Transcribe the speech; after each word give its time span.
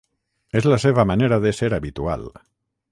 És 0.61 0.67
la 0.71 0.79
seva 0.85 1.05
manera 1.11 1.39
d'ésser 1.45 1.71
habitual. 1.81 2.29